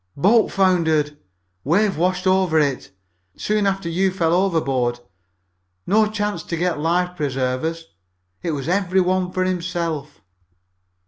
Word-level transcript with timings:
"Boat 0.17 0.51
foundered. 0.51 1.15
Wave 1.63 1.95
washed 1.95 2.25
over 2.25 2.57
it 2.57 2.89
soon 3.35 3.67
after 3.67 3.87
you 3.87 4.09
fell 4.09 4.33
overboard. 4.33 4.99
No 5.85 6.09
chance 6.09 6.41
to 6.41 6.57
get 6.57 6.79
life 6.79 7.15
preservers. 7.15 7.85
It 8.41 8.53
was 8.53 8.67
every 8.67 8.99
one 8.99 9.31
for 9.31 9.43
himself." 9.43 10.19